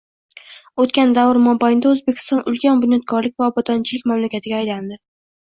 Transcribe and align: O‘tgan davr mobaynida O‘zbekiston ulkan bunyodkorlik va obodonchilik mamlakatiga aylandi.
O‘tgan 0.83 1.13
davr 1.17 1.39
mobaynida 1.47 1.91
O‘zbekiston 1.91 2.41
ulkan 2.53 2.83
bunyodkorlik 2.87 3.37
va 3.45 3.51
obodonchilik 3.53 4.11
mamlakatiga 4.15 4.59
aylandi. 4.63 5.03